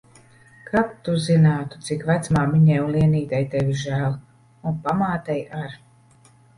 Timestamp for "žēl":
3.93-4.19